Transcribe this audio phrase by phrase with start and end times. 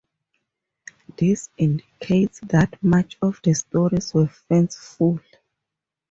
[1.15, 5.19] This indicates that much of the stories were fanciful.